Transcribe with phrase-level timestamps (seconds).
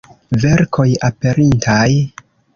[0.45, 1.87] Verkoj aperintaj.